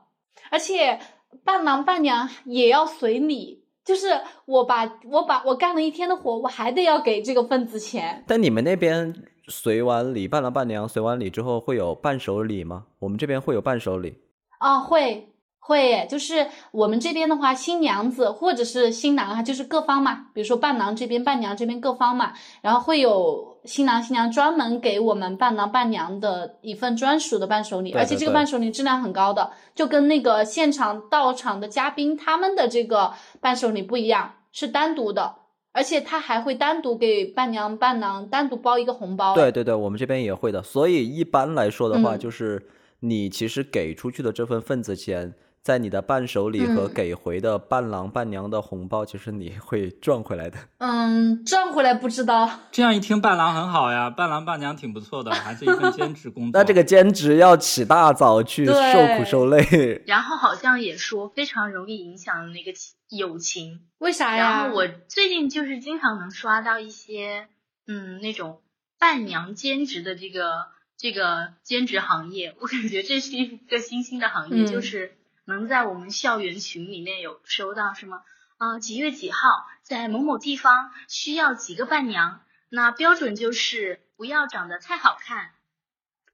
[0.50, 1.00] 而且
[1.42, 4.09] 伴郎伴娘也要随礼，就是
[4.47, 8.25] 我把我把我干了一天的活，我还得要给这个份子钱。
[8.27, 9.14] 但你们那边
[9.49, 12.87] 随完礼，伴郎伴娘随完礼之后会有伴手礼吗？
[12.99, 14.18] 我们这边会有伴手礼。
[14.59, 35.37] 啊，会会，就是我们这边的话，新娘子或者是新郎啊，就是各方嘛，比如说伴郎这边、伴娘这边各方嘛，然后会有新郎新娘专门给我们伴郎伴娘的一份专属的伴手礼，对而且这个伴手礼质量很高的，就跟那个现场到场的嘉宾他们的这个伴手礼不一样，是单独的。
[35.77, 40.62] 而且他还会单独给伴娘伴郎单独包一个红包，对，对对，我们这边也会的。
[40.62, 42.64] 所以一般来说的话，嗯就是
[43.00, 50.59] 你其实给出去的这份份子钱，在你的伴手礼和嗯给回的伴郎伴娘的红包，就是你会赚回来的。
[50.77, 56.61] 嗯，赚回来不知道，这样一听，伴郎很好呀，伴郎伴娘挺不错的，还是一份兼职工 作。
[56.61, 58.74] 那这个兼职要起大早去受
[59.16, 63.87] 苦受累，然后好像也说非常容易影响那个情友情。
[63.96, 64.50] 为啥呀？
[64.50, 67.48] 然后我最近就是经常能刷到一些，
[67.87, 68.61] 嗯，那种
[68.98, 70.66] 伴娘兼职的这个
[70.98, 78.22] 这个兼职行业，我感觉这是一个新兴的行业，嗯就是能在我们校园群里面有收到什么
[78.57, 85.50] 啊、几月几号在某某地方需要几个伴娘，那标准就是不要长得太好看，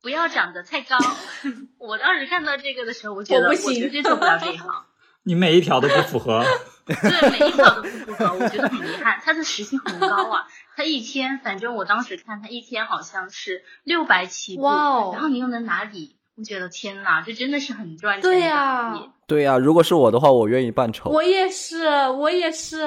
[0.02, 0.98] 不要长得太高。
[1.78, 4.68] 我当时看到这个的时候，我觉得我我不行绝对做不了这一行。
[5.22, 6.44] 你每一条都不符合。
[6.86, 9.20] 对，每一条都不符合，我觉得很遗憾。
[9.22, 10.46] 他的时薪很高啊，
[10.76, 19.10] 他一天，反正我当时看他一天好像是六百起步，哇哦然后你又能拿礼，我觉得天呐，这真的是很赚钱的对呀行业。
[19.26, 22.82] 对呀、如果是我的话，我愿意扮丑，我也是，我也是，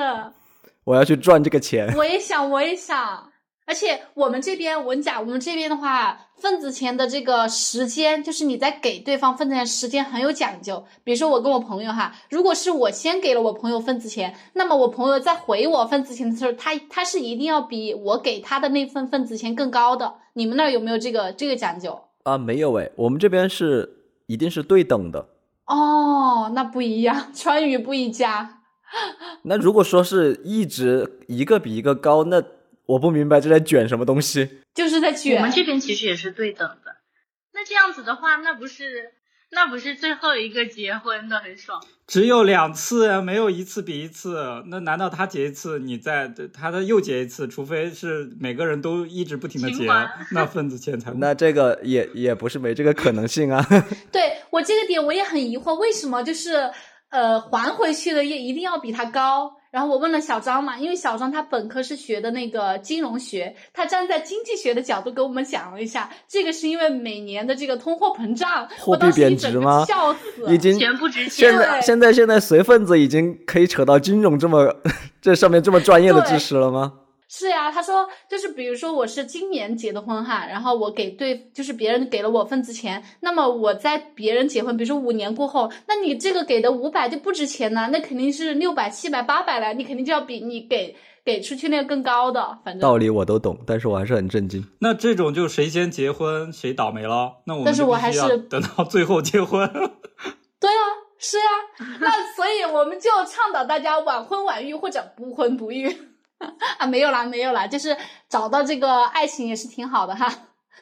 [0.86, 1.94] 我要去赚这个钱。
[1.96, 3.30] 我也想，我也想。
[3.68, 10.84] 而且我们这边，我跟你讲，我们这边的话，份子钱的这个时间，就是你在给对方份子钱时间很有讲究。
[11.04, 20.16] 比如说我跟我朋友哈，如果是我先给了我朋友份子钱，那么我朋友在回我份子钱的时候，他他是一定要比我给他的那份份子钱更高的。
[20.34, 22.02] 你们那儿有没有这个这个讲究？
[22.24, 25.30] 啊，没有诶，我们这边是一定是对等的。
[25.66, 28.62] 哦，那不一样，川渝不一家。
[29.44, 32.44] 那如果说是一直一个比一个高，那
[32.86, 34.62] 我不明白这在卷什么东西。
[34.74, 35.38] 就是在卷。
[35.38, 36.96] 我们这边其实也是对等的。
[37.54, 39.12] 那这样子的话，那不是
[39.54, 41.82] 那不是最后一个结婚的很爽？
[42.06, 44.64] 只有两次呀，没有一次比一次。
[44.68, 47.48] 那难道他结一次，你再他再又结一次？
[47.48, 49.88] 除非是每个人都一直不停的结，
[50.32, 53.66] 那份子钱才那这个也也不是没这个可能性啊。
[54.12, 56.70] 对我这个点我也很疑惑，为什么就是
[57.10, 59.52] 呃还回去的也一定要比他高？
[59.74, 70.54] 然后我问了小张嘛，因为小张他本科是学的那个金融学，他站在经济学的角度给我们讲了一下，这个是因为每年的这个通货膨胀，我当时货币贬一整个值吗笑死。
[70.54, 71.66] 已经钱不值现钱了。
[71.66, 74.76] 在现在现在随份子已经可以扯到金融这么
[75.20, 76.94] 这上面这么专业的知识了吗？
[77.28, 94.64] 是呀，他说就是比如说我是今年结的婚哈，然后我给对就是别人给了我份子钱，那么我在别人结婚，比如说五年过后，那你这个给的五百就不值钱呢，那肯定是六百、七百、八百了，你肯定就要比你给给出去那个更高的，反正道理我都懂，但是我还是很震惊。
[94.80, 97.38] 那这种就谁先结婚谁倒霉了。
[97.46, 99.68] 那我但是我还是等到最后结婚。
[100.60, 100.84] 对啊，
[101.18, 105.90] 是啊，那所以我们就倡导大家晚婚晚育或者不婚不育
[106.80, 107.96] 啊，没有啦，没有啦，就是
[108.30, 110.32] 找到这个爱情也是挺好的哈，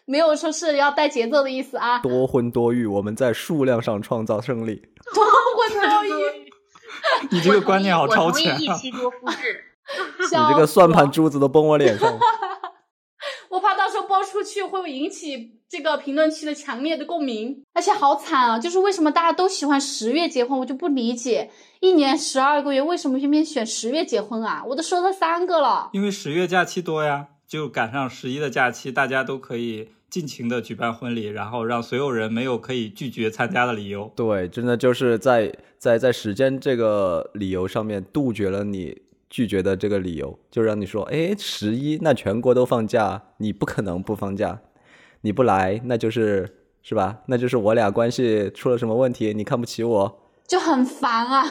[0.06, 4.82] 没有说是要带节奏的意思啊，多婚多育，我们在数量上创造胜利。
[5.14, 6.52] 多婚多育。
[7.30, 8.58] 你这个观念好超前啊！
[8.60, 9.66] 一妻多夫制。
[10.32, 12.18] 你这个算盘珠子都崩我脸上。
[13.50, 18.60] 我怕到时候播出去会引起这个评论区的强烈的共鸣，而且好惨啊！
[18.60, 24.62] 就是为什么大家都喜欢十月结婚，我就不理解，一年十二个月，为什么偏偏选十月结婚啊？
[24.68, 25.90] 我都说了三个了。
[25.94, 34.12] 因为十月假期多呀，就赶上十一的假期，大家都可以尽情的举办婚礼，然后让所有人没有可以拒绝参加的理由。
[34.14, 44.60] 对，真的就是在在在时间这个理由上面杜绝了你拒绝的这个理由，就让你说，哎，十一那全国都放假，你不可能不放假，
[45.22, 47.20] 你不来那就是是吧？
[47.28, 50.20] 那就是我俩关系出了什么问题，你看不起我。
[50.48, 51.46] 就很烦啊！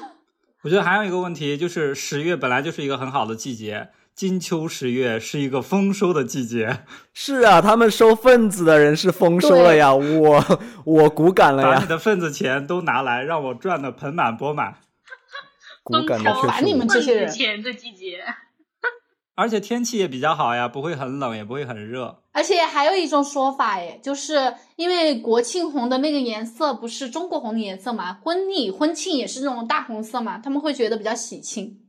[0.63, 6.81] 我觉得还有一个问题就是，十月本来就是一个很好的季节，金秋十月是一个丰收的季节，
[7.15, 10.45] 是啊，他们收份子的人是丰收了呀，我
[10.85, 14.77] 我骨感了呀，把你的份子钱都拿来，让我赚的盆满钵满。
[15.83, 18.23] 骨感的烦你们这些人钱的季节，
[19.41, 22.23] 而且天气也比较好呀，不会很冷，也不会很热。
[22.33, 31.81] 而且还有一种说法，哎，就是因为国庆红的那个颜色不是中国红的颜色嘛，婚礼婚庆也是那种大红色嘛，他们会觉得比较喜庆。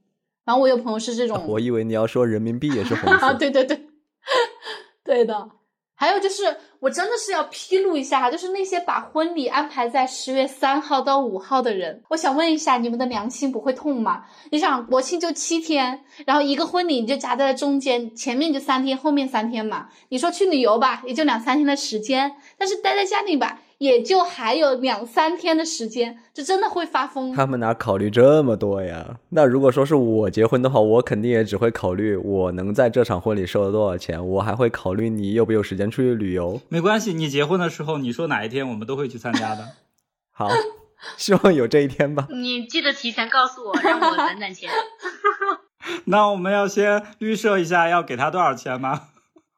[0.46, 3.86] 然后我有朋友是这种，我以为你要说人民币也是红啊，色， 对对对，
[5.04, 5.50] 对的。
[6.02, 14.24] 还有就是，我真的是要披露一下哈，就是那些把婚礼安排在十月三号到五号的人，我想问一下，你们的良心不会痛吗？
[14.50, 19.90] 你想国庆就七天，然后一个婚礼你就夹在了中间，前面就三天，后面三天嘛。
[20.10, 27.34] 你说去旅游吧，也就两三天的时间，但是待在家里吧，也就还有两三天的时间，这真的会发疯。
[27.34, 29.18] 他们哪考虑这么多呀？
[29.30, 36.62] 那如果说是我结婚的话，我肯定也只会考虑我能在这场婚礼收了多少钱，我还会考虑你有没有时间出去旅游。
[36.70, 39.70] 没关系，你结婚的时候你说哪一天，我们都会去参加的。
[40.30, 40.48] 好，
[41.18, 42.28] 希望有这一天吧。
[42.30, 44.70] 你记得提前告诉我，让我攒攒钱。
[46.06, 49.08] 那我们要先预设一下要给他多少钱吗？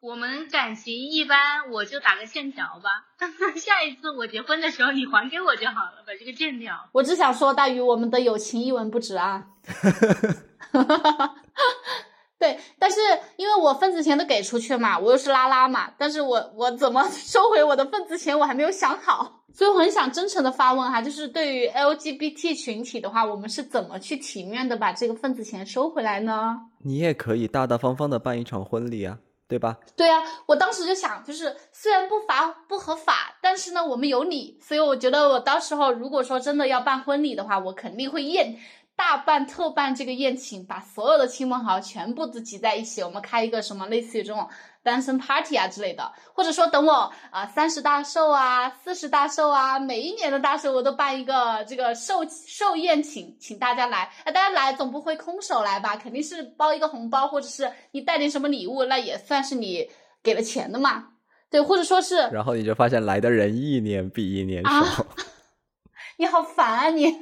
[0.04, 3.06] 我们感情一般，我就打个欠条吧。
[3.56, 6.76] 下一次我结婚的时候，你还给我就好了，把这个欠条。
[6.92, 9.48] 我只想说，大鱼，我们的友情一文不值啊。
[12.38, 13.00] 对，但是
[13.38, 26.60] 因为我份子钱都给出去嘛，我又是拉拉嘛，但是我我怎么收回我的份子钱，我还没有想好，所以我很想真诚的发问哈，就是对于 LGBT 群体的话，我们是怎么去体面的把这个份子钱收回来呢？
[26.80, 29.78] 你也可以大大方方的办一场婚礼啊，对吧？
[29.96, 38.58] 对啊，我当时就想，就是虽然不法不合法，但是呢，我们有理，所以我觉得我到时候如果说真的要办婚礼的话，我肯定会宴
[38.96, 44.48] 大办特办这个宴请，把所有的亲朋好友全部都集在一起，我们开一个什么类似于这种。
[44.84, 54.12] 单身 party 啊之类的，或者说等我啊三十大寿啊四十大寿啊，每一年的大寿我都办一个这个寿寿宴请，请大家来。
[54.26, 55.96] 那大家来总不会空手来吧？
[55.96, 59.90] 肯定是包一个红包，或者是你带点什么礼物，那也算是你
[60.22, 61.06] 给了钱的嘛。
[61.50, 65.06] 对，或者说是，然后你就发现来的人一年比一年少。
[66.18, 67.20] 你好烦啊你！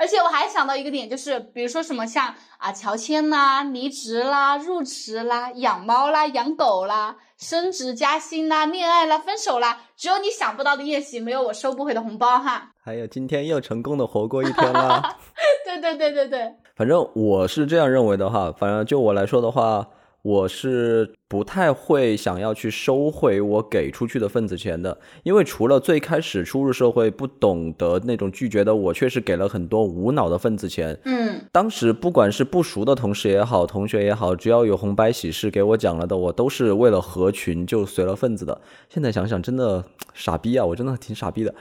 [0.00, 12.70] 而且我还想到一个点，就是比如说什么像啊乔迁啦、离职啦、入职啦、养猫啦、养狗啦、升职加薪啦、恋爱啦、分手啦，只有你想不到的宴席，没有我收不回的红包哈。
[12.82, 15.16] 还有今天又成功的活过一天啦。
[15.66, 16.54] 对对对对对。
[16.74, 19.86] 反正我是这样认为的哈，反正就我来说的话。
[20.22, 30.98] 我是不太会想要去收回我给出去的份子钱的，因为除了最开始初入社会不懂得那种拒绝的我，确实给了很多无脑的份子钱。
[31.04, 38.60] 嗯，当时不管是不熟的同事也好，同学也好，只要有红白喜事给我讲了的，我都是为了合群就随了份子的。
[38.88, 40.66] 现在想想，真的傻逼啊！
[40.66, 41.54] 我真的挺傻逼的，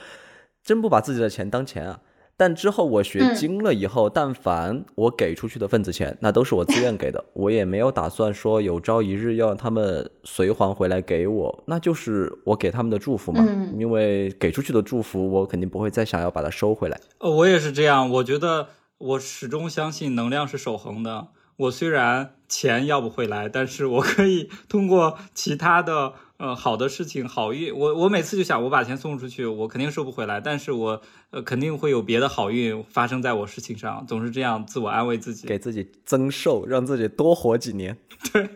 [0.64, 2.02] 真不把自己的钱当钱啊！
[2.40, 13.46] 但之后我学精了以后，但凡我给出去的份子钱，那都是我自愿给的，我也没有打算说有朝一日要让他们随还回来给我，那就是我给他们的祝福嘛。
[13.78, 16.98] 因为给出去的祝福，我肯定不会再想要把它收回来。
[17.18, 21.28] 呃，我也是这样，我觉得我始终相信能量是守恒的。
[21.58, 26.14] 我虽然钱要不回来，但是我可以通过其他的。
[26.40, 27.78] 呃，好的事情，好运。
[27.78, 37.98] 我我每次就想，我把钱送出去，我肯定收不回来，但是我呃肯定会有别的好运发生在我事情上，总是这样自我安慰自己，给自己增寿，让自己多活几年。
[38.32, 38.50] 对。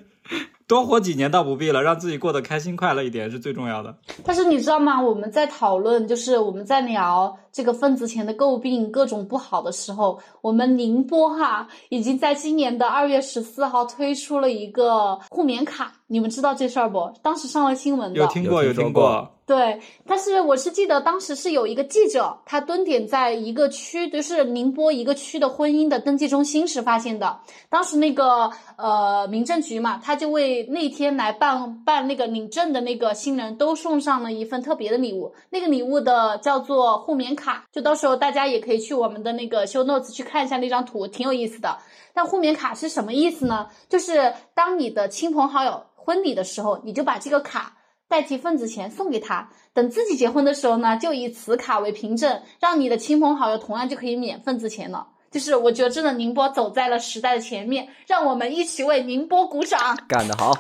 [0.66, 3.96] 多活几年倒不必了，让自己过得开心快乐一点是最重要的。
[4.24, 5.00] 但是你知道吗？
[5.00, 17.14] 我们在讨论，就是我们在聊这个份子钱的诟病各种不好的时候，我们宁波哈已经在今年的二月十四号推出了一个互免卡，你们知道这事儿不？
[17.22, 19.30] 当时上了新闻的，有听过，有听过。
[19.46, 27.40] 对，但是我是记得当时是有一个记者，他蹲点在一个区，就是宁波一个区的婚姻的登记中心时发现的。
[27.70, 41.78] 当时那个呃民政局嘛，他就为那天来办办那个领证的那个新人都送上了一份特别的礼物，那个礼物的叫做互免卡，卡就到时候大家也可以去我们的那个修 notes 去看一下那张图，挺有意思的。
[42.14, 43.68] 但互免卡是什么意思呢？
[43.90, 47.78] 就是当你的亲朋好友婚礼的时候，你就把这个卡。
[48.10, 55.08] 代替份子钱送给他，等自己结婚的时候呢，就以此卡为凭证，让你的亲朋好友同样就可以免份子钱了。
[55.32, 59.98] 就是我觉得真的宁波走在了时代的前面，让我们一起为宁波鼓掌。
[60.08, 60.54] 干得好，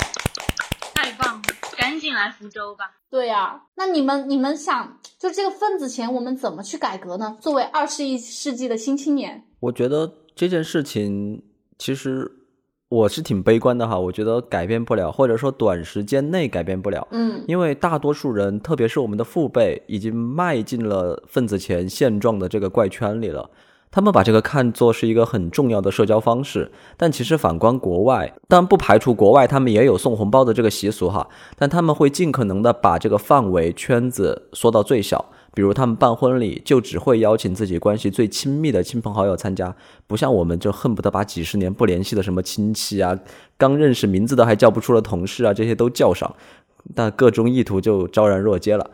[0.93, 1.41] 太棒了！
[1.77, 2.91] 赶紧来福州吧。
[3.09, 7.37] 对呀，那你们你们想，就这个份子钱，我们怎么去改革呢？
[7.39, 11.43] 作为二十一世纪的新青年，我觉得这件事情
[11.77, 12.39] 其实。
[12.89, 17.07] 我是挺悲观的哈，我觉得改变不了，或者说短时间内改变不了。
[17.09, 23.49] 嗯，因为大多数人，特别是我们的父辈，已经迈进了份子钱现状的这个怪圈里了。
[23.93, 35.23] 他们把这个看作是一个很重要的社交方式，但其实反观国外，当然不排除国外他们也有送红包的这个习俗哈，但他们会尽可能的把这个范围圈子缩到最小。
[35.53, 39.75] 比如他们办婚礼，就只会邀请自己关系最亲密的亲朋好友参加，
[40.07, 43.15] 不像我们就恨不得把几十年不联系的什么亲戚啊，
[43.59, 46.35] 刚认识名字都还叫不出的同事啊，这些都叫上，
[46.95, 48.89] 但各种意图就昭然若揭了。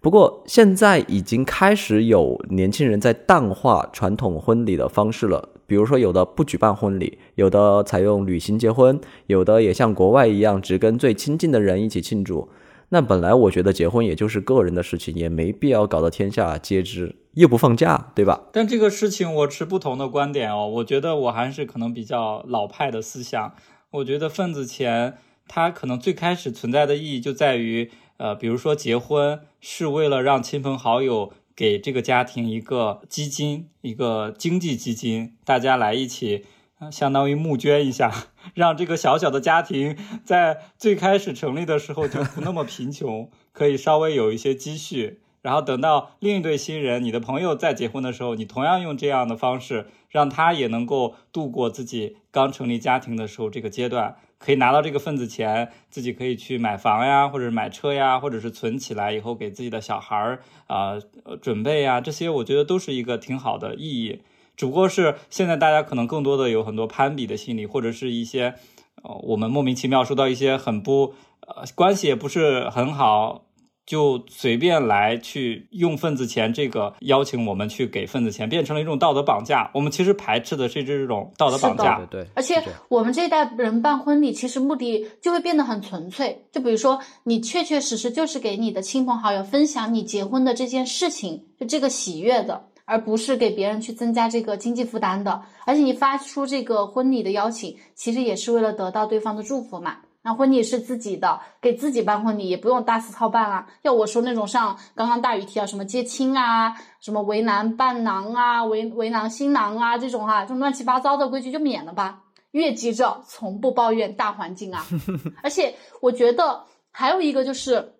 [0.00, 12.48] 不过现在已经开始有年轻人在淡化传统婚礼的方式了，比如说有的不举办婚礼，有的采用旅行结婚，有的也像国外一样，只跟最亲近的人一起庆祝。
[12.88, 18.40] 那本来我觉得结婚也就是个人的事情，也没必要搞得天下皆知，又不放假，对吧？
[18.52, 23.52] 但这个事情我持不同的观点哦，我觉得我还是可能比较老派的思想。
[23.90, 36.44] 我觉得份子钱它可能最开始存在的意义就在于，呃，比如说结婚是为了让亲朋好友给这个家庭一个基金，一个经济基金，大家来一起。
[36.90, 38.10] 相当于募捐一下，
[38.54, 45.20] 让这个小小的家庭在最开始成立的时候就不那么贫穷，可以稍微有一些积蓄。
[45.42, 60.98] 然后等到另一对新人，你的朋友再结婚的时候，你同样用这样的方式，让他也能够度过自己刚成立家庭的时候这个阶段，可以拿到这个份子钱，自己可以去买房呀，或者买车呀，或者是存起来以后给自己的小孩儿啊
[61.42, 64.22] 准备呀，这些我觉得都是一个挺好的意义。
[64.56, 68.54] 只不过是现在大家可能更多的有很多攀比的心理，或者是一些
[69.02, 73.44] 呃，我们莫名其妙收到一些很不呃关系也不是很好。
[73.90, 79.68] 就随便来去用份子钱，这个邀请我们去给份子钱，变成了一种道德绑架。
[79.74, 81.96] 我们其实排斥的是这种道德绑架。
[81.96, 82.30] 对对。
[82.36, 86.44] 而且我们这一代人办婚礼，其实目的就会变得很纯粹。
[86.52, 95.42] 就比如说，你确确实实就是给你的亲朋好友分享你结婚的这件事情，就这个喜悦的，而不是给别人去增加这个经济负担的。
[95.66, 99.96] 而且你发出这个婚礼的邀请，其实也是为了得到对方的祝福嘛。
[100.22, 103.66] 那婚礼是自己的，给自己办婚礼也不用大肆操办啊。
[103.80, 112.20] 要我说那种像刚刚大雨提到什么接亲啊，什么为难伴郎啊，为为难新郎啊这种哈，这种乱七八糟的规矩就免了吧。
[112.50, 114.84] 越急着从不抱怨大环境啊。
[115.42, 117.94] 而且我觉得还有一个就是，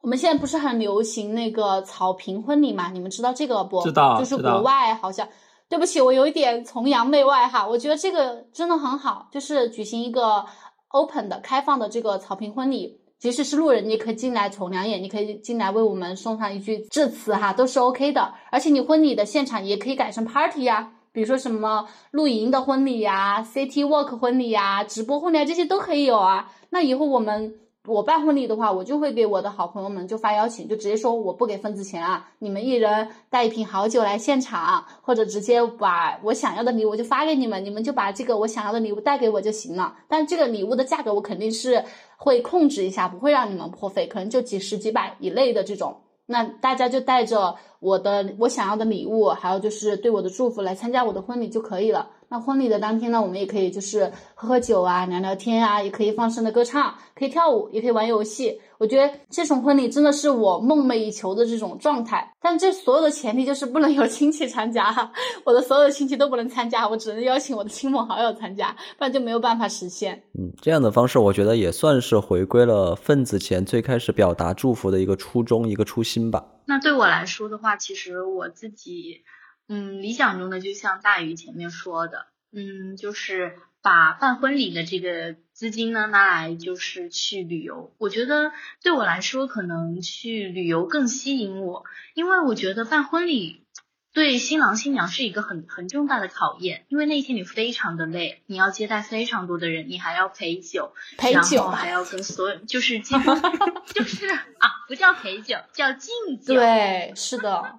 [0.00, 2.88] 我们现在不是很流行那个草坪婚礼嘛？
[2.88, 3.82] 你们知道这个不？
[3.82, 5.28] 知道，就是国外好像。
[5.68, 7.66] 对不起，我有一点崇洋媚外哈。
[7.66, 10.44] 我觉得这个真的很好，就是举行一个。
[10.92, 18.34] Open 的开放的这个草坪婚礼，即使是路人，你可以进来瞅两眼，你可以进来为我们送上一句致辞哈，都是 OK 的。
[18.50, 26.52] 而且你婚礼的现场也可以改成 party 呀，比如说什么露营的婚礼呀、city walk 婚礼呀、直播婚礼啊，这些都可以有啊。
[26.70, 27.56] 那以后我们。
[27.84, 39.96] 我办婚礼的话，我就会给我的好朋友们就发邀请，就直接说我不给份子钱啊，你们一人带一瓶好酒来现场，或者直接把我想要的礼物就发给你们，你们就把这个我想要的礼物带给我就行了。
[40.06, 41.84] 但这个礼物的价格我肯定是
[42.16, 46.02] 会控制一下，不会让你们破费，可能就几十几百以内的这种。
[46.26, 52.10] 那大家就带着我的我想要的礼物，还有就是对我的祝福来参加我的婚礼就可以了。
[52.32, 58.58] 那婚礼的当天呢，我们也可以就是喝喝酒啊，聊聊天啊，也可以放声的歌唱，可以跳舞，也可以玩游戏。
[58.78, 62.32] 我觉得这种婚礼真的是我梦寐以求的这种状态。
[62.40, 65.12] 但这所有的前提就是不能有亲戚参加，
[65.44, 70.22] 我的所有的亲戚都不能参加，我只能邀请我的亲朋好友参加，不然就没有办法实现。
[70.32, 76.42] 嗯，这样的方式我觉得也算是回归了份子钱最开始表达祝福的一个初衷，一个初心吧。
[76.64, 79.20] 那对我来说的话，其实我自己。
[79.68, 87.94] 嗯，理想中的就像大鱼前面说的，嗯，就是把办婚礼的这个资金呢拿来就是去旅游。
[87.98, 88.52] 我觉得
[88.82, 91.84] 对我来说，可能去旅游更吸引我，
[92.14, 93.64] 因为我觉得办婚礼
[94.12, 103.34] 对新郎新娘是一个很很重大的考验，因为那天你非常的累，你要接待非常多的人，你还要陪酒，陪酒还要跟所有就是几乎
[103.94, 106.54] 就是啊，不叫陪酒，叫敬酒。
[106.54, 107.78] 对，是的。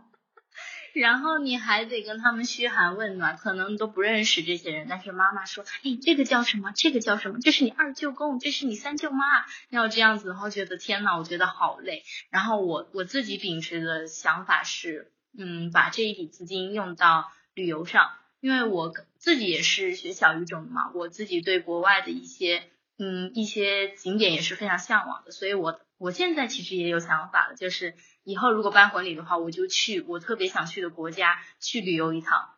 [0.93, 6.71] 然后你还得跟他们嘘寒问暖，可能都不认识这些人，但是妈妈说，哎，这个叫什么？
[6.75, 7.39] 这个叫什么？
[7.41, 9.23] 这是你二舅公，这是你三舅妈。
[9.69, 12.03] 要这样子的话，觉得天呐，我觉得好累。
[12.29, 22.63] 然后我我自己秉持的想法是，嗯，把这一笔资金用到旅游上，因为我自己也是学小语种的嘛，我自己对国外的一些，
[22.99, 27.95] 嗯，一些景点也是非常向往的，所以我我现在其实也有想法了，就是。
[28.25, 32.51] 以后如果办婚礼的话，我就去我特别想去的国家去旅游一趟。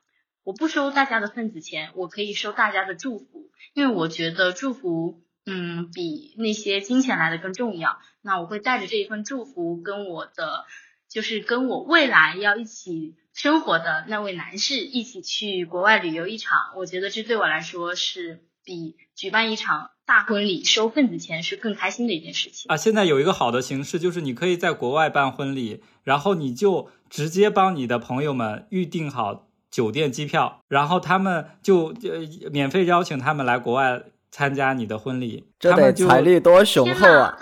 [0.43, 7.99] 我不收大家的份子钱，我可以收大家的祝福，因为我觉得祝福，嗯，比那些金钱来的更重要。
[8.21, 10.65] 那我会带着这一份祝福，跟我的，
[11.09, 16.73] 就是跟我未来要一起生活的那位男士一起去国外旅游一场。
[16.75, 19.89] 我觉得这对我来说是比举办一场。
[20.05, 22.77] 大婚礼收份子钱是更开心的一件事情啊！
[22.77, 35.45] 现在有一个好的形式，就是你可以在国外办婚礼，然后你就直接帮你的朋友们预定好酒店、机票，然后他们就呃免费邀请他们来国外参加你的婚礼。
[35.59, 37.37] 这得财力多雄厚啊！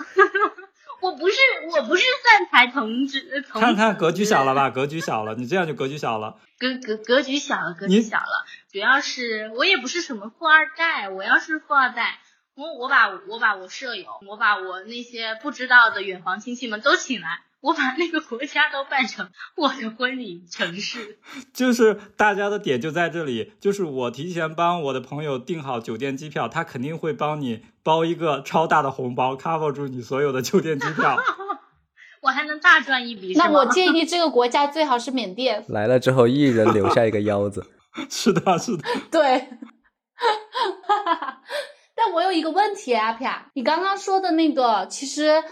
[1.02, 1.36] 我不是
[1.70, 3.20] 我不是散财童子，
[3.52, 4.70] 看看格局小了吧？
[4.70, 6.36] 格局小了，你这样就格局小了。
[6.58, 8.46] 格格格局小了，格局小了。
[8.72, 12.20] 主要是我也不是什么富二代，我要是富二代。
[12.56, 21.18] 我我把我把我舍友，我把我那些不知道的远房亲戚们都请来，我把那个国家都办成我的婚礼城市。
[21.52, 31.18] 就是大家的点就在这里，就是我提前帮我的朋友订好酒店机票，他肯定会帮你包一个超大的红包，cover 住你所有的酒店机票。
[32.22, 33.34] 我还能大赚一笔。
[33.34, 35.64] 那我建议这个国家最好是缅甸。
[35.68, 37.66] 来了之后，一人留下一个腰子。
[38.08, 38.84] 是的，是的。
[39.10, 39.48] 对。
[42.12, 45.42] 我有一个问题，阿皮啊，你刚刚说的那个，其实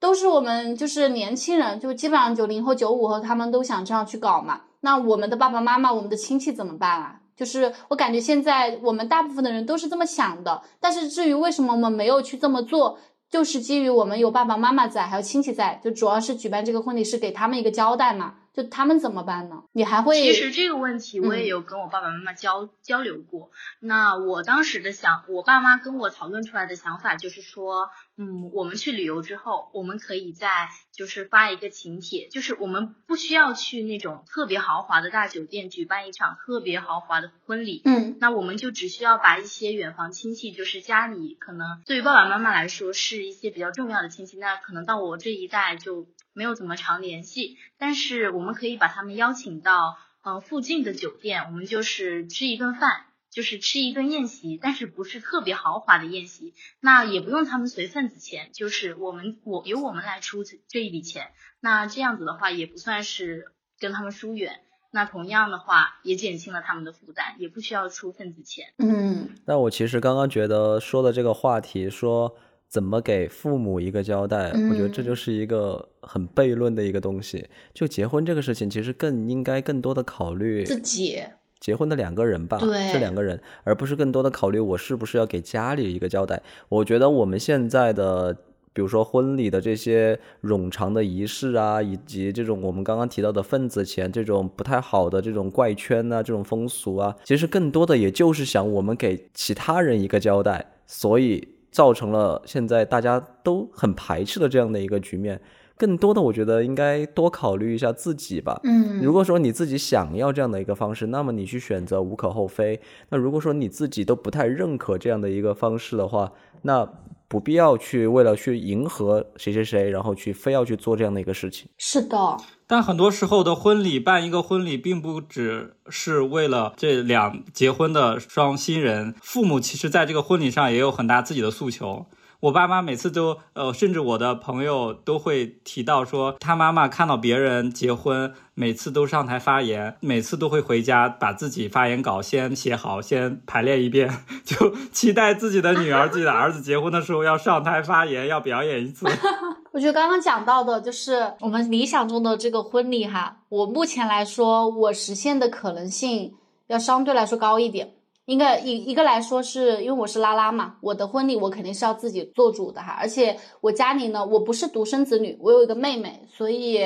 [0.00, 4.62] 都是我们就是年轻人，就基本上九零后、九五后他们都想这样去搞嘛。
[4.80, 7.20] 那我们的爸爸妈妈、我们的亲戚怎么办啊？
[7.36, 12.98] 就是我感觉现在我们大部分的人都是这么想的，但是至于为什么我们没有去这么做，
[13.30, 18.34] 就是基于我们有爸爸妈妈在，还有亲戚在，就主要是举办这个婚礼是给他们一个交代嘛。
[18.52, 19.64] 就他们怎么办呢？
[19.72, 20.20] 你还会？
[20.20, 23.50] 其实这个问题我也有跟我爸爸妈妈交交流过。
[23.80, 27.88] 那我当时的想，我爸妈跟我讨论出来的想法就是说，
[28.18, 37.80] 嗯，我们去旅游之后，我们可以在就是发一个请帖，就是我们不需要去那种特别豪华的大酒店举办一场特别豪华的婚礼。
[37.86, 46.06] 嗯，那我们就只需要把一些远房亲戚，就是家里可能对于爸爸妈妈来说是一些比较重要的亲戚，那可能到我这一代就。
[46.34, 64.60] 没有怎么常联系，但是我们可以把他们邀请到呃附近的酒店，我们就是吃一顿饭，就是吃一顿宴席，但是不是特别豪华的宴席，那也不用他们随份子钱，就是我们我由我们来出这一笔钱，那这样子的话也不算是跟他们疏远，
[64.90, 68.72] 那同样的话也减轻了他们的负担，也不需要出份子钱。
[68.78, 72.36] 嗯，那我其实刚刚觉得说的这个话题说。
[72.72, 74.50] 怎么给父母一个交代？
[74.70, 77.46] 我觉得这就是一个很悖论的一个东西。
[77.74, 81.20] 就结婚这个事情，其实更应该更多的考虑自己
[81.60, 82.58] 结婚的两个人吧，
[82.90, 86.42] 这两个人，而不是更多的考虑我是不是要给家里一个交代。
[86.70, 88.32] 我觉得我们现在的，
[88.72, 101.46] 比如说婚礼的这些冗长的仪式啊，以及这种我们刚刚提到的份子钱这种不太好的这种怪圈啊，这种风俗啊，其实更多的也就是想我们给其他人一个交代，所以。
[101.72, 105.40] 造成了现在大家都很排斥的这样的一个局面，
[105.76, 108.60] 更多的我觉得应该多考虑一下自己吧。
[108.62, 112.80] 嗯，如果说你自己想要这样的一个方式，那么你去选择无可厚非。
[113.08, 116.30] 那如果说你自己都不太认可这样的一个方式的话，
[116.62, 116.88] 那。
[117.32, 121.66] 不必要去为了去迎合谁谁谁，然后去非要去做这样的一个事情。
[121.78, 132.04] 是的，但很多时候的婚礼办一个婚礼，并不只是为了这两结婚的双新人，父母其实在这个婚礼上也有很大自己的诉求。
[132.42, 144.10] 我爸妈每次都，呃，甚至我的朋友都会提到说，他妈妈看到别人结婚，每次都上台发言，每次都会回家把自己发言稿先写好，先排练一遍，
[144.44, 149.06] 就期待自己的女儿、自己的儿子结婚的时候要上台发言，要表演一次。
[149.70, 156.34] 我觉得刚刚讲到的就是我们理想中的这个婚礼哈，我目前来说，我实现的可能性
[156.66, 157.92] 要相对来说高一点。
[158.26, 166.80] 应该一一个来说，是因为我是拉拉嘛，我的婚礼我肯定是要自己做主的哈，而且我家里呢，我不是独生子女，我有一个妹妹，所以，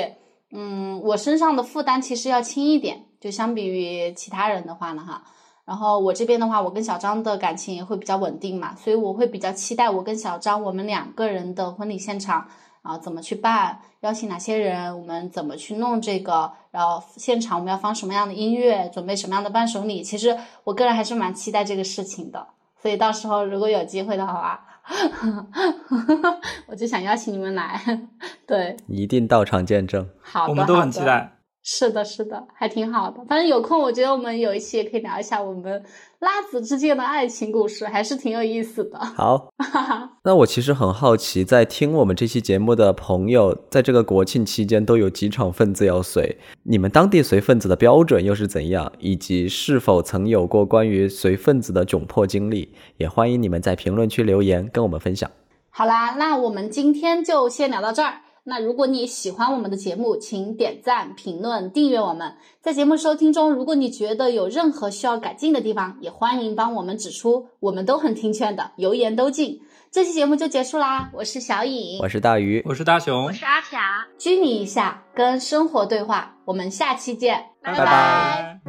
[0.51, 5.23] 嗯，我身上的负担其实要轻一点，就相比于其他人的话呢哈。
[5.65, 12.47] 然后我这边的话，我跟小张的感情也会比较稳定嘛，所以我会比较期待我跟小张我们两个人的婚礼现场。
[12.87, 13.79] 啊，怎么去办？
[13.99, 14.97] 邀请哪些人？
[14.97, 16.49] 我们怎么去弄这个？
[16.71, 18.89] 然后现场我们要放什么样的音乐？
[18.93, 20.01] 准备什么样的伴手礼？
[20.01, 22.47] 其实我个人还是蛮期待这个事情的。
[22.81, 24.63] 所以到时候如果有机会的话，
[26.67, 27.81] 我就想邀请你们来。
[28.47, 30.07] 对，一定到场见证。
[30.21, 31.36] 好的，我们都很期待。
[31.69, 33.17] 是的，是的，还挺好的。
[33.27, 35.83] 反正有空，我觉得我们有一期也可以聊一下我们
[36.19, 38.97] 拉子之间的爱情故事，还是挺有意思的。
[38.97, 39.49] 好，
[40.23, 48.89] 那我其实很好奇，在听我们这期节目的朋友，在这个国庆期间都有几场份子要随，你们当地随份子的标准又是怎样？
[48.99, 52.73] 以及是否曾有过关于随份子的窘迫经历？
[52.95, 55.29] 也欢迎你们在评论区留言跟我们分享。
[55.69, 58.21] 好啦，那我们今天就先聊到这儿。
[58.49, 62.31] 那如果你喜欢我们的节目，请点赞、评论、订阅我们。
[62.61, 69.59] 在节目收听中，如果你觉得有任何需要改进的地方，也欢迎帮我们指出，我们都很听劝的，油盐都进。
[69.91, 78.61] 这期节目就结束啦，我是小颖，我是大鱼，我是大熊，我是阿霞，拘泥一下，跟生活对话，我们下期见，拜拜。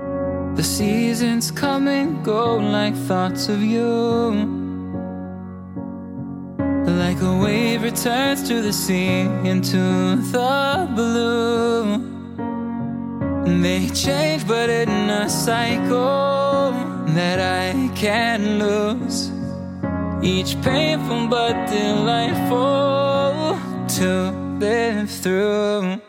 [6.98, 12.02] Like a wave returns to the sea into the blue.
[13.62, 16.72] They change, but in a cycle
[17.14, 19.30] that I can't lose.
[20.22, 23.56] Each painful but delightful
[23.98, 26.00] to live through.